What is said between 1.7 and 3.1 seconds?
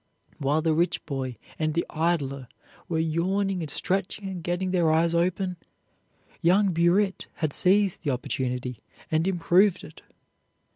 the idler were